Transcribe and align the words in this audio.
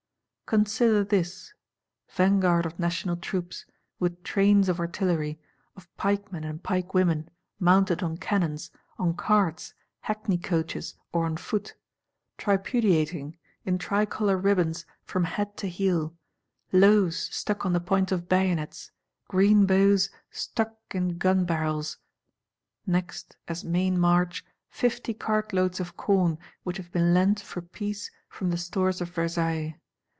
Consider 0.51 1.05
this: 1.05 1.53
Vanguard 2.11 2.65
of 2.65 2.77
National 2.77 3.15
troops; 3.15 3.65
with 3.99 4.21
trains 4.21 4.67
of 4.67 4.81
artillery; 4.81 5.39
of 5.77 5.87
pikemen 5.95 6.43
and 6.43 6.61
pikewomen, 6.61 7.29
mounted 7.57 8.03
on 8.03 8.17
cannons, 8.17 8.69
on 8.99 9.13
carts, 9.15 9.73
hackney 10.01 10.37
coaches, 10.37 10.95
or 11.13 11.23
on 11.23 11.37
foot;—tripudiating, 11.37 13.37
in 13.63 13.77
tricolor 13.77 14.35
ribbons 14.35 14.85
from 15.05 15.23
head 15.23 15.55
to 15.55 15.69
heel; 15.69 16.13
loaves 16.73 17.33
stuck 17.33 17.65
on 17.65 17.71
the 17.71 17.79
points 17.79 18.11
of 18.11 18.27
bayonets, 18.27 18.91
green 19.29 19.65
boughs 19.65 20.09
stuck 20.31 20.77
in 20.93 21.17
gun 21.17 21.45
barrels. 21.45 21.97
Next, 22.85 23.37
as 23.47 23.63
main 23.63 23.97
march, 23.97 24.43
"fifty 24.67 25.13
cartloads 25.13 25.79
of 25.79 25.95
corn," 25.95 26.37
which 26.63 26.75
have 26.75 26.91
been 26.91 27.13
lent, 27.13 27.39
for 27.39 27.61
peace, 27.61 28.11
from 28.27 28.49
the 28.49 28.57
stores 28.57 28.99
of 28.99 29.11
Versailles. 29.11 29.77